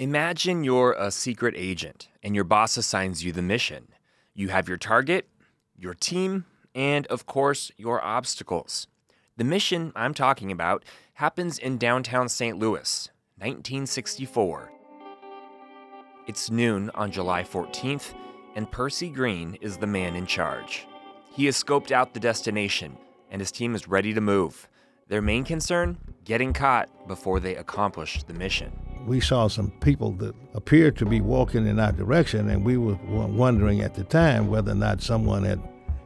[0.00, 3.88] Imagine you're a secret agent and your boss assigns you the mission.
[4.32, 5.28] You have your target,
[5.76, 8.86] your team, and of course, your obstacles.
[9.38, 10.84] The mission I'm talking about
[11.14, 12.56] happens in downtown St.
[12.56, 14.70] Louis, 1964.
[16.28, 18.14] It's noon on July 14th,
[18.54, 20.86] and Percy Green is the man in charge.
[21.32, 22.96] He has scoped out the destination,
[23.32, 24.68] and his team is ready to move.
[25.08, 25.98] Their main concern?
[26.24, 28.70] Getting caught before they accomplish the mission.
[29.06, 32.96] We saw some people that appeared to be walking in our direction, and we were
[33.04, 35.60] wondering at the time whether or not someone had,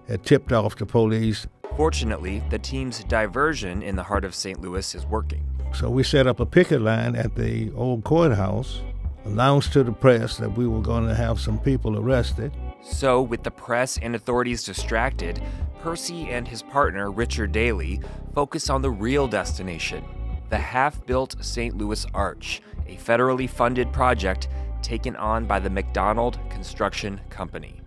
[0.09, 1.47] had tipped off the police.
[1.77, 4.61] Fortunately, the team's diversion in the heart of St.
[4.61, 5.45] Louis is working.
[5.75, 8.83] So we set up a picket line at the old courthouse,
[9.25, 12.53] announced to the press that we were going to have some people arrested.
[12.83, 15.41] So, with the press and authorities distracted,
[15.81, 18.01] Percy and his partner, Richard Daly,
[18.35, 20.05] focus on the real destination
[20.53, 21.79] the half built St.
[21.79, 24.49] Louis Arch, a federally funded project
[24.83, 27.81] taken on by the McDonald Construction Company.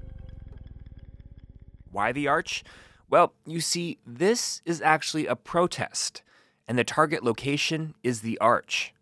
[1.91, 2.63] Why the arch?
[3.09, 6.23] Well, you see, this is actually a protest,
[6.67, 8.93] and the target location is the arch.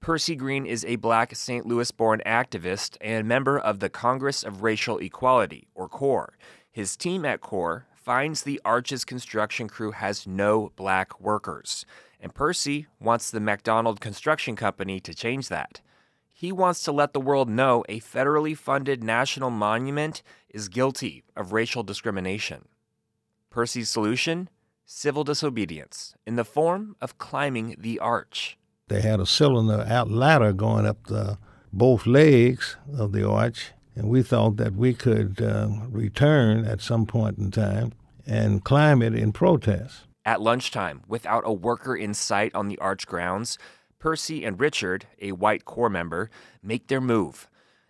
[0.00, 1.66] Percy Green is a black St.
[1.66, 6.38] Louis born activist and member of the Congress of Racial Equality, or CORE.
[6.72, 11.84] His team at CORE finds the arch's construction crew has no black workers,
[12.20, 15.80] and Percy wants the McDonald Construction Company to change that.
[16.32, 21.52] He wants to let the world know a federally funded national monument is guilty of
[21.52, 22.66] racial discrimination.
[23.50, 24.48] Percy's solution?
[24.86, 28.58] Civil disobedience in the form of climbing the arch.
[28.88, 31.38] They had a cylinder out ladder going up the
[31.72, 37.06] both legs of the arch, and we thought that we could uh, return at some
[37.06, 37.92] point in time
[38.26, 40.06] and climb it in protest.
[40.30, 43.58] At lunchtime, without a worker in sight on the arch grounds,
[43.98, 46.30] Percy and Richard, a white CORE member,
[46.62, 47.48] make their move.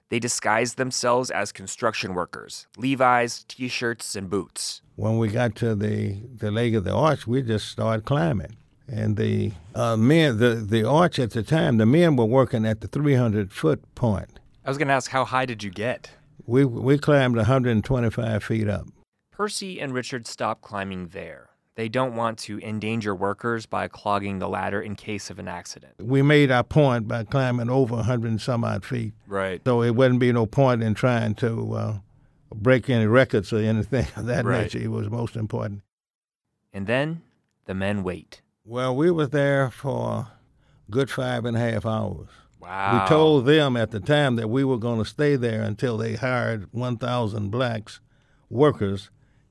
[0.09, 4.81] They disguise themselves as construction workers, Levi's, t shirts, and boots.
[4.97, 8.57] When we got to the, the leg of the arch, we just started climbing.
[8.89, 12.81] And the uh, men, the, the arch at the time, the men were working at
[12.81, 14.41] the 300 foot point.
[14.65, 16.13] I was going to ask, how high did you get?
[16.47, 18.87] We, we climbed 125 feet up.
[19.31, 21.50] Percy and Richard stop climbing there.
[21.81, 25.95] They don't want to endanger workers by clogging the ladder in case of an accident.
[25.99, 29.15] We made our point by climbing over 100 and some odd feet.
[29.27, 29.63] Right.
[29.65, 31.99] So it wouldn't be no point in trying to uh,
[32.55, 34.65] break any records or anything of that Right.
[34.65, 34.77] nature.
[34.77, 35.81] It was most important.
[36.71, 37.23] And then
[37.65, 38.43] the men wait.
[38.63, 40.33] Well, we were there for a
[40.91, 42.29] good five and a half hours.
[42.61, 43.05] Wow.
[43.05, 46.17] We told them at the time that we were going to stay there until they
[46.17, 48.01] hired 1,000 blacks
[48.51, 49.09] workers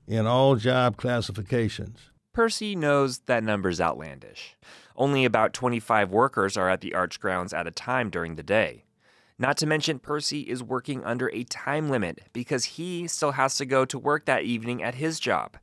[0.08, 2.09] in all job classifications.
[2.34, 4.56] Percy knows that number's outlandish.
[4.96, 8.86] Only about 25 workers are at the arch grounds at a time during the day.
[9.38, 13.66] Not to mention, Percy is working under a time limit because he still has to
[13.66, 15.58] go to work that evening at his job.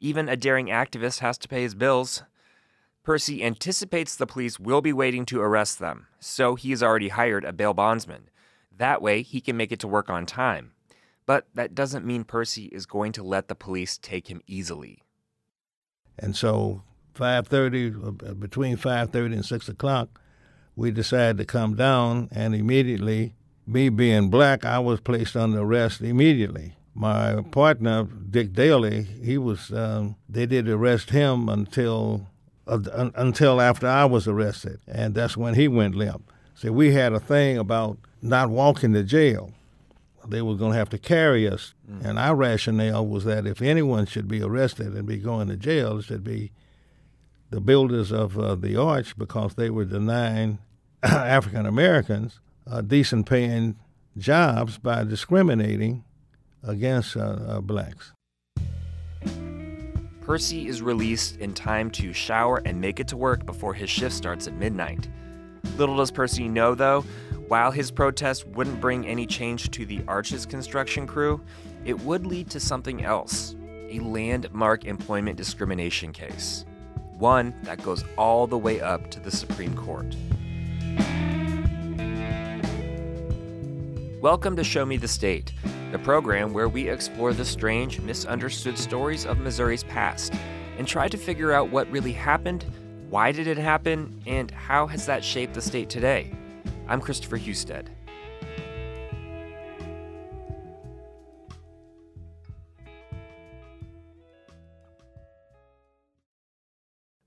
[0.00, 2.24] Even a daring activist has to pay his bills.
[3.04, 7.44] Percy anticipates the police will be waiting to arrest them, so he has already hired
[7.44, 8.28] a bail bondsman.
[8.76, 10.72] That way, he can make it to work on time.
[11.24, 15.02] But that doesn't mean Percy is going to let the police take him easily.
[16.22, 16.82] And so
[17.14, 20.20] 5.30, uh, between 5.30 and 6 o'clock,
[20.76, 23.34] we decided to come down and immediately,
[23.66, 26.76] me being black, I was placed under arrest immediately.
[26.94, 32.28] My partner, Dick Daly, he was, um, they did arrest him until,
[32.66, 34.78] uh, un- until after I was arrested.
[34.86, 36.30] And that's when he went limp.
[36.54, 39.52] So we had a thing about not walking to jail.
[40.26, 41.74] They were going to have to carry us.
[42.02, 45.98] And our rationale was that if anyone should be arrested and be going to jail,
[45.98, 46.52] it should be
[47.50, 50.58] the builders of uh, the arch because they were denying
[51.02, 53.76] African Americans uh, decent paying
[54.16, 56.04] jobs by discriminating
[56.62, 58.12] against uh, uh, blacks.
[60.20, 64.14] Percy is released in time to shower and make it to work before his shift
[64.14, 65.08] starts at midnight.
[65.76, 67.04] Little does Percy know, though,
[67.52, 71.38] while his protest wouldn't bring any change to the Arch's construction crew,
[71.84, 73.56] it would lead to something else
[73.90, 76.64] a landmark employment discrimination case.
[77.18, 80.16] One that goes all the way up to the Supreme Court.
[84.22, 85.52] Welcome to Show Me the State,
[85.90, 90.32] the program where we explore the strange, misunderstood stories of Missouri's past
[90.78, 92.64] and try to figure out what really happened,
[93.10, 96.32] why did it happen, and how has that shaped the state today.
[96.92, 97.88] I'm Christopher Husted.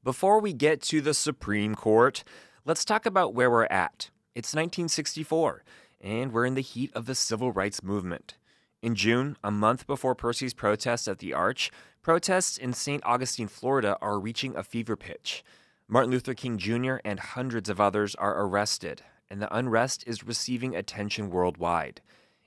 [0.03, 2.23] Before we get to the Supreme Court,
[2.63, 4.12] let's talk about where we're at.
[4.35, 5.63] It's 1964,
[6.00, 8.38] and we're in the heat of the civil rights movement.
[8.83, 11.71] In June, a month before Percy's protest at the Arch,
[12.03, 13.03] protests in St.
[13.03, 15.44] Augustine, Florida are reaching a fever pitch.
[15.88, 16.97] Martin Luther King Jr.
[17.03, 22.01] and hundreds of others are arrested, and the unrest is receiving attention worldwide.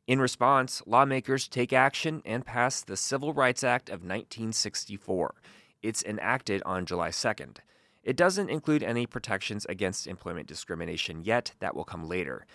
[0.07, 5.35] In response, lawmakers take action and pass the Civil Rights Act of 1964.
[5.83, 7.59] It's enacted on July 2nd.
[8.03, 12.47] It doesn't include any protections against employment discrimination yet, that will come later.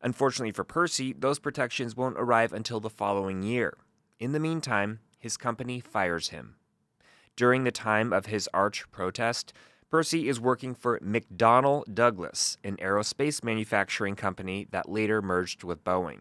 [0.00, 3.76] Unfortunately for Percy, those protections won't arrive until the following year.
[4.18, 6.54] In the meantime, his company fires him.
[7.36, 9.52] During the time of his arch protest,
[9.92, 16.20] Percy is working for McDonnell Douglas, an aerospace manufacturing company that later merged with Boeing.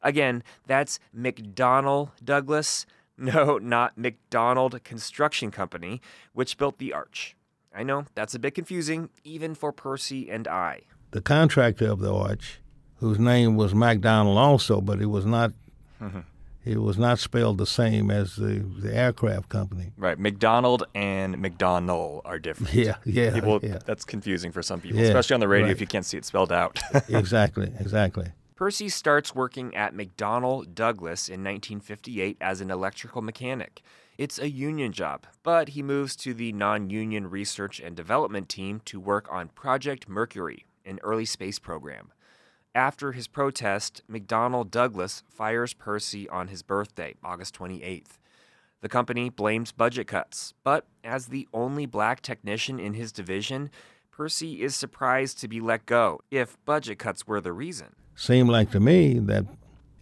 [0.00, 2.86] Again, that's McDonnell Douglas,
[3.18, 6.00] no, not McDonald Construction Company,
[6.32, 7.34] which built the arch.
[7.74, 10.82] I know that's a bit confusing, even for Percy and I.
[11.10, 12.60] The contractor of the arch,
[12.98, 15.52] whose name was McDonald also, but it was not.
[16.68, 19.92] It was not spelled the same as the, the aircraft company.
[19.96, 22.74] Right, McDonald and McDonnell are different.
[22.74, 23.60] Yeah, yeah, people.
[23.62, 23.78] Yeah.
[23.86, 25.72] That's confusing for some people, yeah, especially on the radio right.
[25.72, 26.78] if you can't see it spelled out.
[27.08, 28.32] exactly, exactly.
[28.54, 33.82] Percy starts working at McDonnell Douglas in 1958 as an electrical mechanic.
[34.18, 38.82] It's a union job, but he moves to the non union research and development team
[38.84, 42.12] to work on Project Mercury, an early space program.
[42.74, 48.18] After his protest, McDonnell Douglas fires Percy on his birthday, August 28th.
[48.80, 53.70] The company blames budget cuts, but as the only black technician in his division,
[54.12, 58.70] Percy is surprised to be let go if budget cuts were the reason seemed like
[58.72, 59.44] to me that,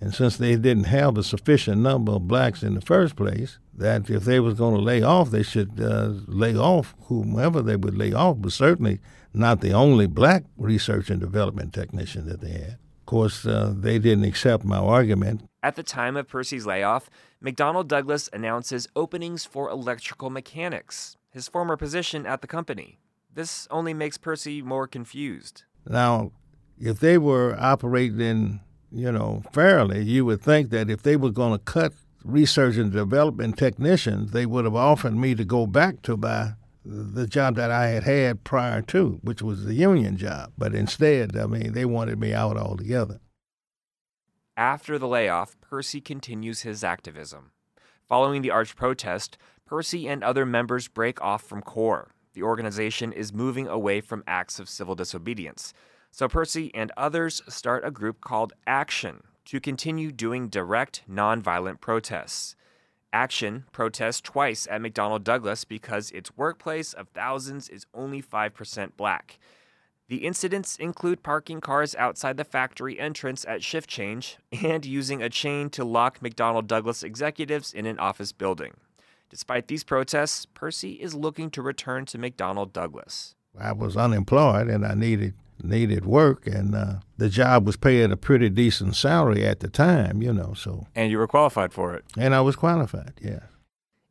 [0.00, 4.10] and since they didn't have a sufficient number of blacks in the first place, that
[4.10, 7.96] if they was going to lay off, they should uh, lay off whomever they would
[7.96, 9.00] lay off, but certainly
[9.32, 12.78] not the only black research and development technician that they had.
[13.00, 15.48] Of course, uh, they didn't accept my argument.
[15.62, 17.08] At the time of Percy's layoff,
[17.42, 22.98] McDonnell Douglas announces openings for electrical mechanics, his former position at the company.
[23.32, 25.64] This only makes Percy more confused.
[25.86, 26.32] Now,
[26.78, 28.60] if they were operating,
[28.90, 31.92] you know, fairly, you would think that if they were going to cut
[32.24, 36.52] research and development technicians, they would have offered me to go back to my
[36.88, 40.52] the job that I had had prior to, which was the union job.
[40.56, 43.18] But instead, I mean, they wanted me out altogether.
[44.56, 47.50] After the layoff, Percy continues his activism.
[48.08, 49.36] Following the arch protest,
[49.66, 52.12] Percy and other members break off from CORE.
[52.34, 55.72] The organization is moving away from acts of civil disobedience.
[56.16, 62.56] So Percy and others start a group called Action to continue doing direct, nonviolent protests.
[63.12, 69.38] Action protests twice at McDonnell Douglas because its workplace of thousands is only 5% black.
[70.08, 75.28] The incidents include parking cars outside the factory entrance at shift change and using a
[75.28, 78.72] chain to lock McDonnell Douglas executives in an office building.
[79.28, 83.34] Despite these protests, Percy is looking to return to McDonnell Douglas.
[83.60, 88.16] I was unemployed and I needed needed work, and uh, the job was paying a
[88.16, 90.54] pretty decent salary at the time, you know.
[90.54, 93.40] So and you were qualified for it, and I was qualified, yeah.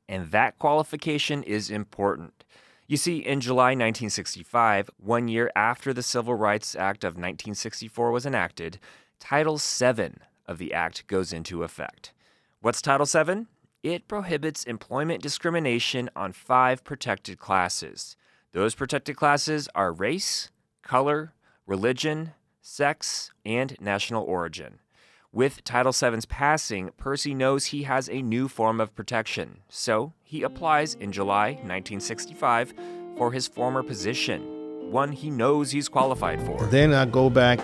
[0.07, 2.43] And that qualification is important.
[2.87, 8.27] You see, in July 1965, one year after the Civil Rights Act of 1964 was
[8.27, 8.77] enacted,
[9.19, 10.13] Title VII
[10.45, 12.13] of the Act goes into effect.
[12.61, 13.47] What's Title VII?
[13.81, 18.15] It prohibits employment discrimination on five protected classes.
[18.51, 20.49] Those protected classes are race,
[20.81, 21.33] color,
[21.65, 22.31] religion,
[22.61, 24.79] sex, and national origin.
[25.31, 30.43] With Title VII's passing, Percy knows he has a new form of protection, so he
[30.43, 32.73] applies in July 1965
[33.17, 34.41] for his former position,
[34.91, 36.65] one he knows he's qualified for.
[36.67, 37.59] Then I go back,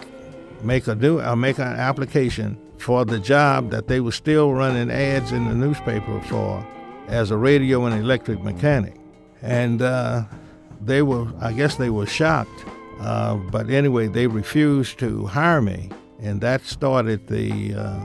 [0.64, 4.92] make a new, I make an application for the job that they were still running
[4.92, 6.66] ads in the newspaper for
[7.08, 8.96] as a radio and electric mechanic,
[9.42, 10.24] and uh,
[10.82, 12.66] they were, I guess, they were shocked
[13.02, 15.90] uh, but anyway, they refused to hire me,
[16.20, 18.00] and that started the uh,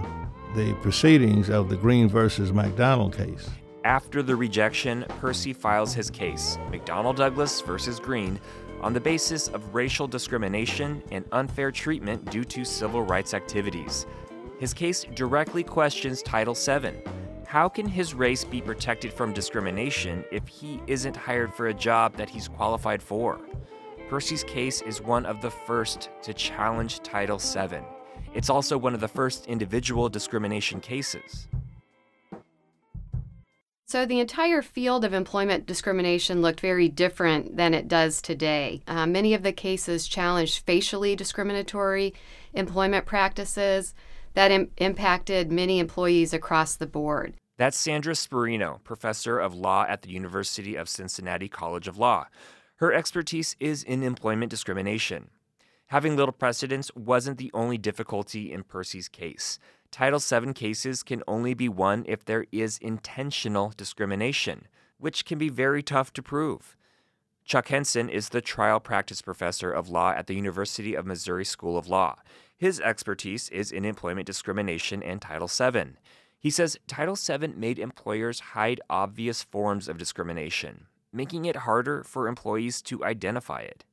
[0.55, 3.51] the proceedings of the Green versus McDonald case.
[3.85, 8.41] After the rejection, Percy files his case, McDonnell Douglas versus Green,
[8.81, 14.07] on the basis of racial discrimination and unfair treatment due to civil rights activities.
[14.59, 16.95] His case directly questions Title VII.
[17.47, 22.17] How can his race be protected from discrimination if he isn't hired for a job
[22.17, 23.39] that he's qualified for?
[24.09, 27.83] Percy's case is one of the first to challenge Title VII.
[28.35, 31.49] It's also one of the first individual discrimination cases.
[33.89, 38.83] So, the entire field of employment discrimination looked very different than it does today.
[38.87, 42.13] Uh, many of the cases challenged facially discriminatory
[42.53, 43.95] employment practices
[44.35, 47.35] that Im- impacted many employees across the board.
[47.59, 52.27] That's Sandra Sperino, professor of law at the University of Cincinnati College of Law.
[52.77, 55.31] Her expertise is in employment discrimination.
[55.87, 59.59] Having little precedence wasn't the only difficulty in Percy's case.
[59.91, 64.67] Title VII cases can only be won if there is intentional discrimination,
[64.99, 66.77] which can be very tough to prove.
[67.47, 71.79] Chuck Henson is the trial practice professor of law at the University of Missouri School
[71.79, 72.17] of Law.
[72.59, 75.93] His expertise is in employment discrimination and Title VII.
[76.39, 82.29] He says Title VII made employers hide obvious forms of discrimination, making it harder for
[82.29, 83.85] employees to identify it.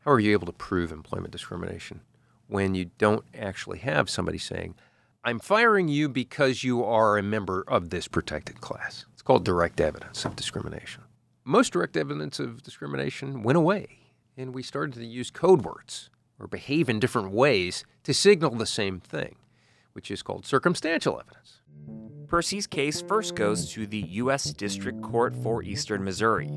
[0.00, 2.00] How are you able to prove employment discrimination
[2.46, 4.74] when you don't actually have somebody saying,
[5.22, 9.06] I'm firing you because you are a member of this protected class?
[9.12, 11.02] It's called direct evidence of discrimination.
[11.44, 13.98] Most direct evidence of discrimination went away,
[14.36, 18.66] and we started to use code words or behave in different ways to signal the
[18.66, 19.36] same thing,
[19.92, 21.60] which is called circumstantial evidence.
[22.34, 24.52] Percy's case first goes to the U.S.
[24.54, 26.50] District Court for Eastern Missouri.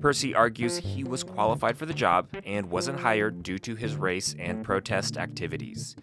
[0.00, 4.34] Percy argues he was qualified for the job and wasn't hired due to his race
[4.40, 5.94] and protest activities.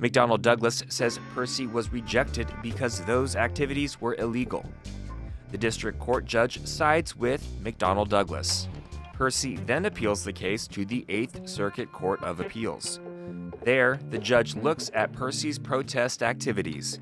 [0.00, 4.64] McDonnell Douglas says Percy was rejected because those activities were illegal.
[5.52, 8.66] The district court judge sides with McDonnell Douglas.
[9.12, 12.98] Percy then appeals the case to the Eighth Circuit Court of Appeals.
[13.62, 16.98] There, the judge looks at Percy's protest activities.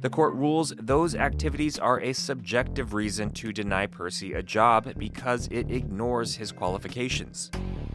[0.00, 5.46] The court rules those activities are a subjective reason to deny Percy a job because
[5.50, 7.50] it ignores his qualifications.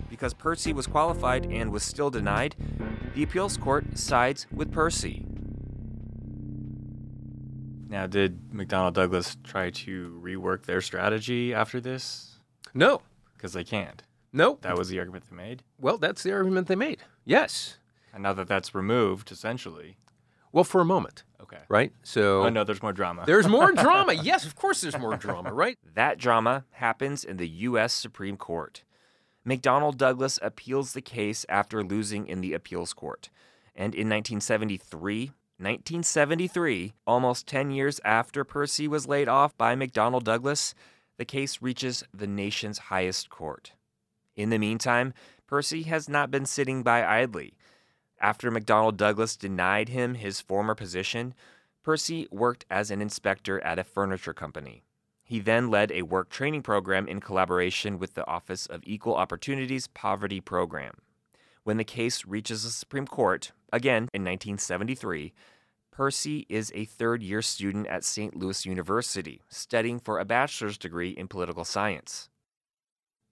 [0.07, 2.55] Because Percy was qualified and was still denied,
[3.15, 5.25] the appeals court sides with Percy.
[7.89, 12.39] Now, did McDonnell Douglas try to rework their strategy after this?
[12.73, 13.01] No,
[13.35, 14.03] Because they can't.
[14.33, 14.59] no.
[14.61, 15.63] That was the argument they made.
[15.79, 16.99] Well, that's the argument they made.
[17.23, 17.77] Yes.
[18.13, 19.97] And now that that's removed, essentially.
[20.55, 21.59] Well, for a moment, Okay.
[21.67, 21.91] right?
[22.01, 23.23] So Oh, no, there's more drama.
[23.27, 24.13] there's more drama.
[24.13, 25.77] Yes, of course there's more drama, right?
[25.95, 27.91] That drama happens in the U.S.
[27.91, 28.83] Supreme Court.
[29.45, 33.29] McDonnell Douglas appeals the case after losing in the appeals court.
[33.75, 35.25] And in 1973,
[35.57, 40.73] 1973, almost 10 years after Percy was laid off by McDonnell Douglas,
[41.17, 43.73] the case reaches the nation's highest court.
[44.37, 45.13] In the meantime,
[45.47, 47.55] Percy has not been sitting by idly.
[48.19, 51.33] After McDonnell Douglas denied him his former position,
[51.83, 54.83] Percy worked as an inspector at a furniture company.
[55.23, 59.87] He then led a work training program in collaboration with the Office of Equal Opportunities
[59.87, 60.95] Poverty Program.
[61.63, 65.33] When the case reaches the Supreme Court, again in 1973,
[65.91, 68.35] Percy is a third year student at St.
[68.35, 72.29] Louis University, studying for a bachelor's degree in political science.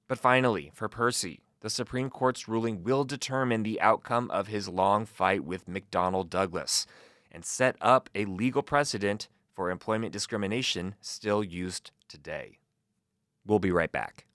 [0.08, 5.06] But finally, for Percy, the Supreme Court's ruling will determine the outcome of his long
[5.06, 6.86] fight with McDonnell Douglas
[7.32, 12.60] and set up a legal precedent for employment discrimination still used today.
[13.46, 14.26] We'll be right back.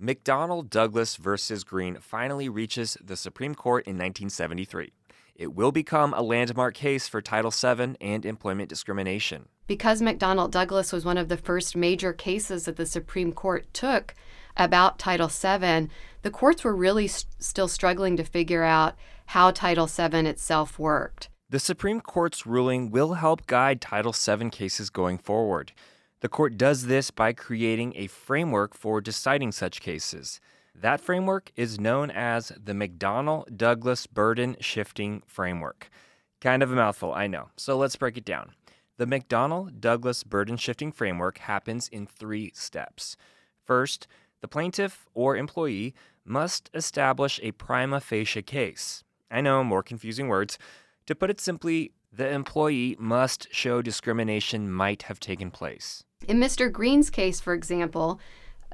[0.00, 4.92] McDonnell Douglas versus Green finally reaches the Supreme Court in 1973.
[5.34, 9.48] It will become a landmark case for Title VII and employment discrimination.
[9.66, 14.14] Because McDonnell Douglas was one of the first major cases that the Supreme Court took
[14.56, 15.88] about Title VII,
[16.22, 18.94] the courts were really s still struggling to figure out
[19.26, 21.30] how Title VII itself worked.
[21.50, 25.72] The Supreme Court's ruling will help guide Title VII cases going forward.
[26.20, 30.40] The court does this by creating a framework for deciding such cases.
[30.74, 35.88] That framework is known as the McDonnell Douglas Burden Shifting Framework.
[36.40, 37.48] Kind of a mouthful, I know.
[37.56, 38.52] So let's break it down.
[38.96, 43.16] The McDonnell Douglas Burden Shifting Framework happens in three steps.
[43.64, 44.06] First,
[44.40, 49.04] the plaintiff or employee must establish a prima facie case.
[49.30, 50.58] I know, more confusing words.
[51.06, 56.04] To put it simply, the employee must show discrimination might have taken place.
[56.28, 56.70] In Mr.
[56.70, 58.20] Green's case, for example,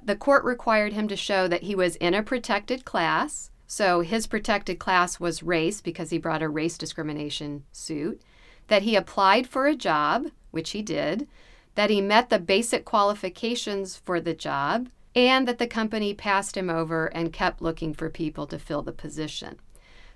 [0.03, 3.51] the court required him to show that he was in a protected class.
[3.67, 8.21] So his protected class was race because he brought a race discrimination suit,
[8.69, 11.29] that he applied for a job, which he did,
[11.77, 16.69] that he met the basic qualifications for the job, and that the company passed him
[16.69, 19.59] over and kept looking for people to fill the position.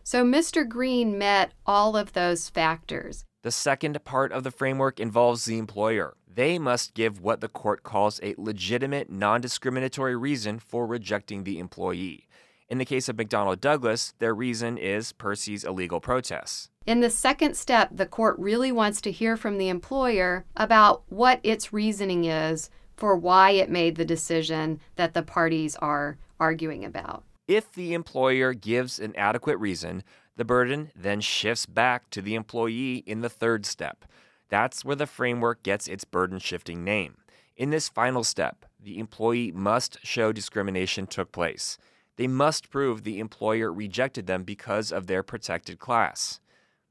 [0.03, 0.69] So Mr.
[0.69, 3.25] Green met all of those factors.
[3.43, 6.17] The second part of the framework involves the employer.
[6.35, 11.61] They must give what the court calls a legitimate non discriminatory reason for rejecting the
[11.61, 12.27] employee.
[12.69, 16.71] In the case of McDonnell Douglas, their reason is Percy's illegal protests.
[16.87, 21.39] In the second step, the court really wants to hear from the employer about what
[21.45, 27.23] its reasoning is for why it made the decision that the parties are arguing about.
[27.47, 30.03] If the employer gives an adequate reason,
[30.37, 34.05] the burden then shifts back to the employee in the third step.
[34.55, 37.17] That's where the framework gets its burden shifting name.
[37.57, 41.77] In this final step, the employee must show discrimination took place.
[42.19, 46.39] They must prove the employer rejected them because of their protected class.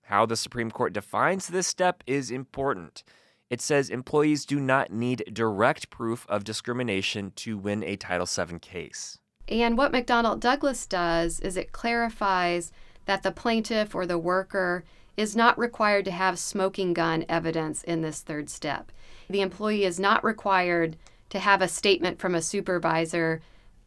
[0.02, 3.02] How the Supreme Court defines this step is important.
[3.50, 8.60] It says employees do not need direct proof of discrimination to win a Title VII
[8.60, 9.20] case.
[9.48, 12.74] And what McDonnell Douglas does is it clarifies
[13.06, 14.84] that the plaintiff or the worker
[15.16, 18.92] is not required to have smoking gun evidence in this third step.
[19.30, 20.98] The employee is not required
[21.30, 23.42] to have a statement from a supervisor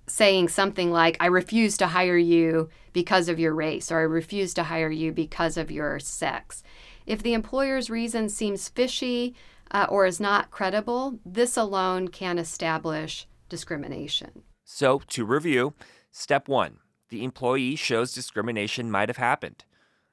[0.06, 4.54] saying something like, I refuse to hire you because of your race, or I refuse
[4.54, 6.62] to hire you because of your sex.
[7.06, 9.34] If the employer's reason seems fishy
[9.70, 14.42] uh, or is not credible, this alone can establish discrimination.
[14.64, 15.74] So, to review,
[16.10, 16.78] step one
[17.08, 19.64] the employee shows discrimination might have happened.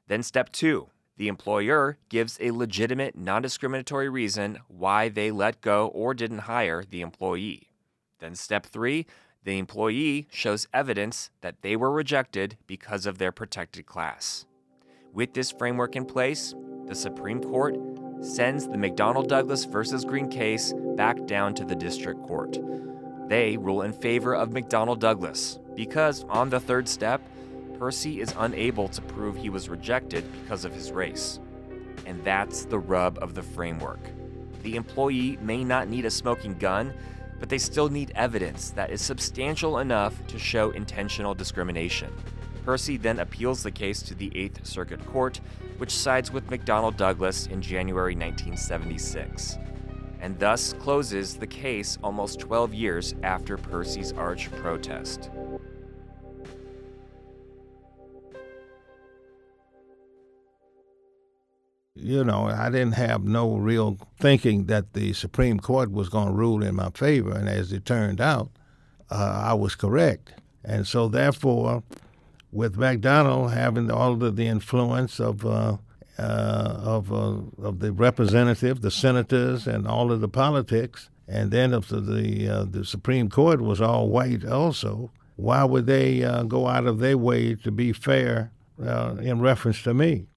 [0.08, 5.88] Then, step two the employer gives a legitimate, non discriminatory reason why they let go
[5.88, 7.70] or didn't hire the employee.
[8.20, 9.06] Then, step three
[9.44, 14.46] the employee shows evidence that they were rejected because of their protected class.
[15.12, 16.56] With this framework in place,
[16.88, 17.76] the Supreme Court
[18.22, 22.58] sends the McDonnell Douglas versus Green case back down to the district court.
[23.28, 27.22] They rule in favor of McDonnell Douglas because, on the third step,
[27.78, 31.40] Percy is unable to prove he was rejected because of his race.
[32.06, 34.00] And that's the rub of the framework.
[34.62, 36.94] The employee may not need a smoking gun,
[37.40, 42.14] but they still need evidence that is substantial enough to show intentional discrimination.
[42.64, 45.42] Percy then appeals the case to the Eighth Circuit Court,
[45.78, 49.58] which sides with McDonnell Douglas in January 1976,
[50.22, 55.30] and thus closes the case almost 12 years after Percy's arch protest.
[62.04, 66.34] You know, I didn't have no real thinking that the Supreme Court was going to
[66.34, 67.32] rule in my favor.
[67.32, 68.50] And as it turned out,
[69.10, 70.34] uh, I was correct.
[70.64, 71.84] And so, therefore,
[72.52, 75.78] with McDonnell having all of the influence of uh,
[76.20, 81.74] uh, of uh, of the representative, the senators, and all of the politics, and then
[81.74, 86.44] if the the, uh, the Supreme Court was all white also, why would they uh,
[86.44, 90.28] go out of their way to be fair in reference to me?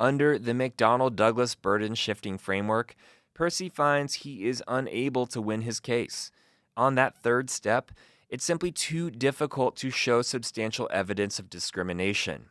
[0.00, 2.94] Under the McDonnell Douglas burden shifting framework,
[3.34, 6.30] Percy finds he is unable to win his case.
[6.76, 7.90] On that third step,
[8.28, 12.46] it's simply too difficult to show substantial evidence of discrimination.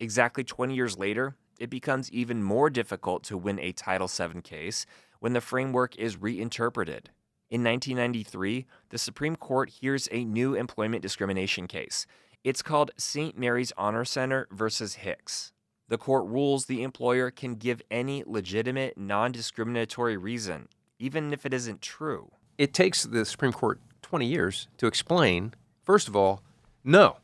[0.00, 4.84] Exactly 20 years later, it becomes even more difficult to win a Title VII case
[5.20, 7.10] when the framework is reinterpreted.
[7.50, 12.06] In 1993, the Supreme Court hears a new employment discrimination case.
[12.42, 13.38] It's called St.
[13.38, 15.52] Mary's Honor Center versus Hicks
[15.90, 20.68] the court rules the employer can give any legitimate, non discriminatory reason,
[21.00, 22.30] even if it isn't true.
[22.56, 26.42] It takes the Supreme Court 20 years to explain, first of all,
[26.84, 27.16] no,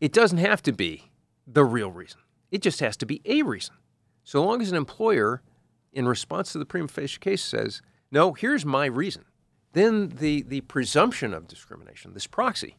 [0.00, 1.10] it doesn't have to be
[1.46, 2.20] the real reason.
[2.50, 3.74] It just has to be a reason.
[4.24, 5.42] So long as an employer,
[5.92, 9.26] in response to the prima facie case, says, no, here's my reason,
[9.74, 12.76] then the, the presumption of discrimination, this proxy,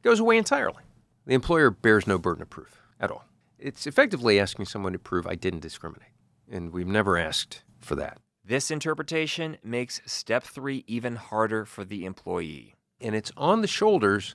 [0.00, 0.84] goes away entirely.
[1.26, 3.26] The employer bears no burden of proof at all
[3.60, 6.10] it's effectively asking someone to prove I didn't discriminate.
[6.50, 8.18] And we've never asked for that.
[8.44, 12.74] This interpretation makes step three even harder for the employee.
[13.00, 14.34] And it's on the shoulders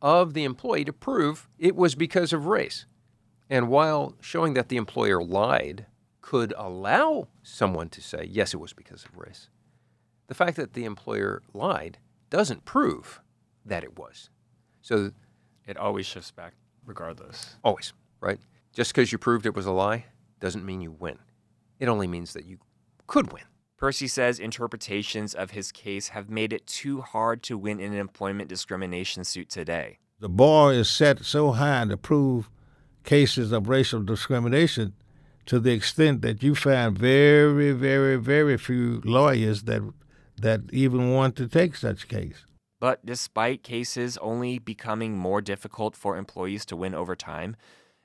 [0.00, 2.86] of the employee to prove it was because of race.
[3.48, 5.86] And while showing that the employer lied
[6.22, 9.48] could allow someone to say, yes, it was because of race,
[10.28, 11.98] the fact that the employer lied
[12.30, 13.20] doesn't prove
[13.64, 14.30] that it was.
[14.80, 15.12] So
[15.66, 16.54] it always shifts back,
[16.86, 17.56] regardless.
[17.62, 18.40] Always, right?
[18.72, 20.06] Just because you proved it was a lie
[20.40, 21.18] doesn't mean you win.
[21.78, 22.58] It only means that you
[23.06, 23.44] could win.
[23.76, 28.48] Percy says interpretations of his case have made it too hard to win an employment
[28.48, 29.98] discrimination suit today.
[30.20, 32.48] The bar is set so high to prove
[33.04, 34.94] cases of racial discrimination
[35.46, 39.82] to the extent that you find very, very, very few lawyers that
[40.40, 42.46] that even want to take such case.
[42.80, 47.56] But despite cases only becoming more difficult for employees to win over time,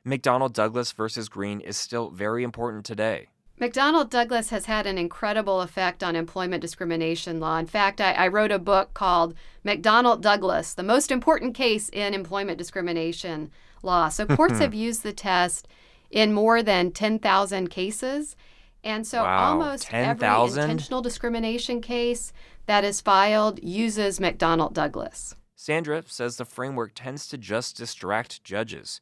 [0.08, 3.28] McDonnell Douglas versus Green is still very important today.
[3.60, 7.58] McDonnell Douglas has had an incredible effect on employment discrimination law.
[7.58, 9.34] In fact, I, I, wrote a book called
[9.66, 13.52] McDonnell Douglas, the most important case in employment discrimination
[13.84, 14.08] law.
[14.08, 15.68] So courts have used the test
[16.10, 18.38] in more than 10,000 cases.
[18.86, 20.46] And so wow, almost 10, every 000?
[20.46, 22.32] intentional discrimination case
[22.66, 25.36] that is filed uses McDonnell Douglas.
[25.56, 29.02] Sandra says the framework tends to just distract judges.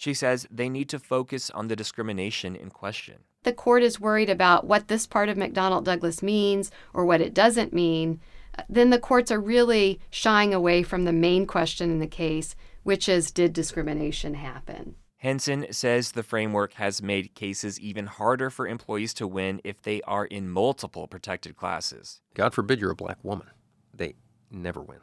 [0.00, 3.18] She says they need to focus on the discrimination in question.
[3.42, 7.34] The court is worried about what this part of McDonnell Douglas means or what it
[7.34, 8.18] doesn't mean.
[8.66, 13.10] Then the courts are really shying away from the main question in the case, which
[13.10, 14.94] is did discrimination happen?
[15.18, 20.00] Henson says the framework has made cases even harder for employees to win if they
[20.02, 22.22] are in multiple protected classes.
[22.32, 23.48] God forbid you're a black woman.
[23.92, 24.14] They
[24.50, 25.00] never win.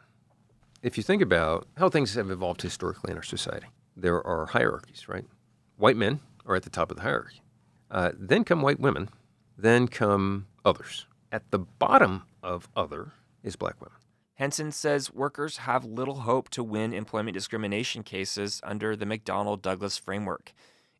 [0.81, 5.09] If you think about how things have evolved historically in our society, there are hierarchies,
[5.09, 5.25] right?
[5.75, 7.41] White men are at the top of the hierarchy.
[7.89, 9.09] Uh, then come white women.
[9.57, 11.07] Then come others.
[11.31, 13.97] At the bottom of other is black women.
[14.35, 19.97] Henson says workers have little hope to win employment discrimination cases under the McDonnell Douglas
[19.97, 20.53] framework.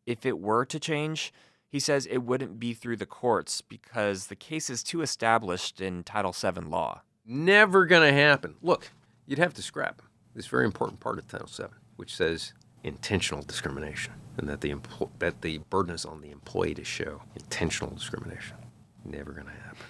[0.08, 1.32] If it were to change,
[1.68, 6.04] he says it wouldn't be through the courts because the case is too established in
[6.04, 7.02] Title VII law.
[7.26, 8.56] Never going to happen.
[8.62, 8.90] Look,
[9.28, 10.02] you'd have to scrap
[10.34, 12.54] this very important part of Title VII, which says
[12.88, 17.22] intentional discrimination, and that the empl- that the burden is on the employee to show
[17.36, 18.58] intentional discrimination.
[19.06, 19.86] Never going to happen.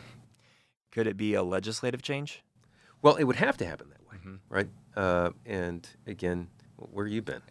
[0.92, 2.44] Could it be a legislative change?
[3.02, 4.36] Well, it would have to happen that way, mm-hmm.
[4.50, 4.68] right?
[4.96, 7.42] Uh, and again, where you been?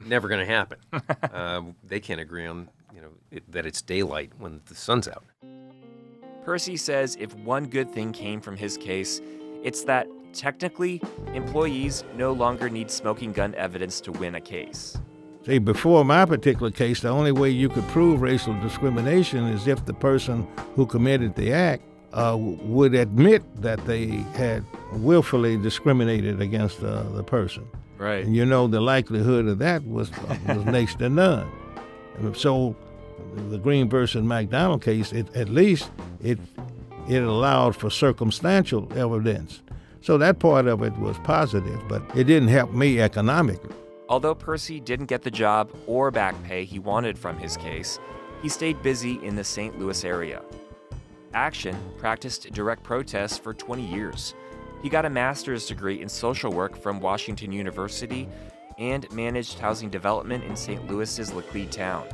[0.00, 0.78] Never going to happen.
[1.22, 5.24] uh, they can't agree on you know it, that it's daylight when the sun's out.
[6.44, 9.20] Percy says if one good thing came from his case,
[9.62, 11.00] it's that technically,
[11.32, 14.98] employees no longer need smoking gun evidence to win a case.
[15.46, 19.84] See, before my particular case, the only way you could prove racial discrimination is if
[19.84, 21.82] the person who committed the act
[22.14, 27.68] uh, would admit that they had willfully discriminated against uh, the person.
[27.98, 28.24] Right.
[28.24, 30.10] And you know the likelihood of that was,
[30.48, 31.50] was next to none.
[32.34, 32.74] So
[33.50, 35.90] the Green versus McDonald case, it, at least
[36.22, 36.38] it
[37.08, 39.60] it allowed for circumstantial evidence.
[40.04, 43.74] So that part of it was positive, but it didn't help me economically.
[44.10, 47.98] Although Percy didn't get the job or back pay he wanted from his case,
[48.42, 49.78] he stayed busy in the St.
[49.78, 50.42] Louis area.
[51.32, 54.34] Action practiced direct protest for 20 years.
[54.82, 58.28] He got a master's degree in social work from Washington University
[58.76, 60.86] and managed housing development in St.
[60.86, 62.06] Louis's Laclede town.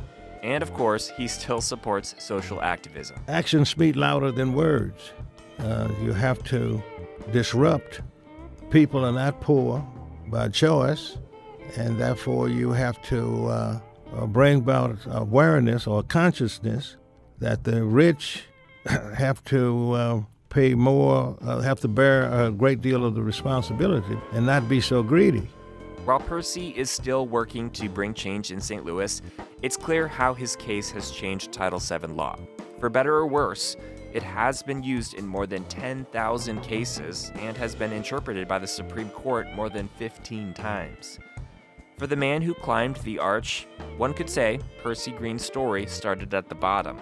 [0.43, 3.17] And of course, he still supports social activism.
[3.27, 5.11] Actions speak louder than words.
[5.59, 6.81] Uh, you have to
[7.31, 8.01] disrupt.
[8.69, 9.85] People are not poor
[10.27, 11.17] by choice,
[11.75, 13.79] and therefore you have to uh,
[14.15, 16.97] uh, bring about awareness or consciousness
[17.39, 18.43] that the rich
[18.85, 24.17] have to uh, pay more, uh, have to bear a great deal of the responsibility
[24.33, 25.49] and not be so greedy.
[26.05, 28.83] While Percy is still working to bring change in St.
[28.83, 29.21] Louis,
[29.61, 32.39] it's clear how his case has changed Title VII law.
[32.79, 33.77] For better or worse,
[34.13, 38.67] it has been used in more than 10,000 cases and has been interpreted by the
[38.67, 41.19] Supreme Court more than 15 times.
[41.97, 46.49] For the man who climbed the arch, one could say Percy Green's story started at
[46.49, 46.99] the bottom.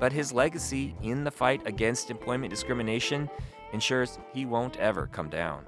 [0.00, 3.30] But his legacy in the fight against employment discrimination
[3.72, 5.64] ensures he won't ever come down.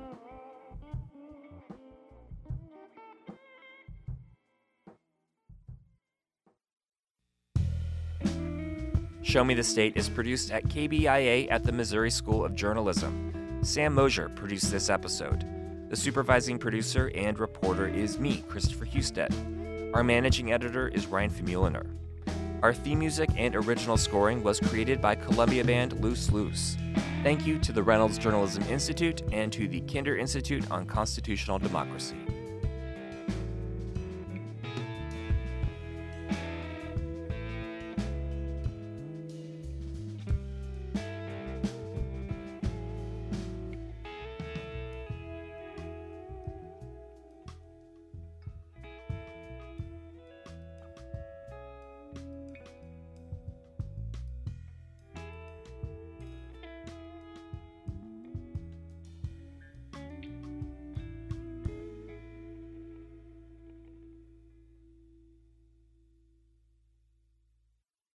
[9.35, 13.59] Show Me the State is produced at KBIA at the Missouri School of Journalism.
[13.63, 15.45] Sam Mosier produced this episode.
[15.91, 19.35] The supervising producer and reporter is me, Christopher Husted.
[19.93, 21.85] Our managing editor is Ryan Famuliner.
[22.63, 26.77] Our theme music and original scoring was created by Columbia band Loose Loose.
[27.25, 32.24] Thank you to the Reynolds Journalism Institute and to the Kinder Institute on Constitutional Democracy.